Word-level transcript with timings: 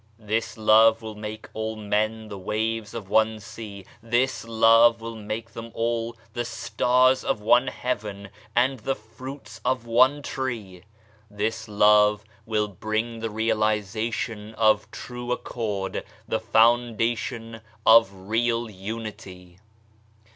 This 0.17 0.57
love 0.57 1.03
will 1.03 1.13
make 1.13 1.47
all 1.53 1.75
men 1.75 2.27
the 2.27 2.37
waves 2.39 2.95
of 2.95 3.07
one 3.07 3.39
sea, 3.39 3.85
this 4.01 4.43
love 4.45 4.99
will 4.99 5.15
make 5.15 5.51
them 5.51 5.69
all 5.75 6.17
the 6.33 6.43
stars 6.43 7.23
of 7.23 7.39
one 7.39 7.67
heaven 7.67 8.29
and 8.55 8.79
the 8.79 8.95
fruits 8.95 9.61
of 9.63 9.85
one 9.85 10.23
tree. 10.23 10.85
This 11.29 11.67
love 11.67 12.23
will 12.47 12.69
TABLET 12.69 12.81
REVEALED 12.81 13.21
BY 13.21 13.25
ABDUL 13.27 13.29
BAHA 13.29 13.59
169 13.61 14.05
bring 14.07 14.49
the 14.49 14.55
realisation 14.55 14.55
of 14.55 14.89
true 14.89 15.31
accord, 15.31 16.03
the 16.27 16.39
foundation 16.39 17.61
of 17.85 18.09
real 18.11 18.71
unity. 18.71 19.59